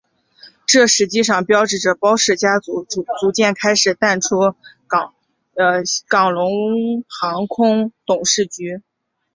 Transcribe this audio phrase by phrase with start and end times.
[0.65, 2.87] 这实际上标志着包氏家族
[3.21, 4.35] 逐渐开始淡出
[4.87, 8.81] 港龙航空董事局。